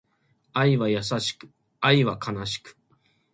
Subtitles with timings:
[0.53, 2.75] 愛は優しく、愛は悲しく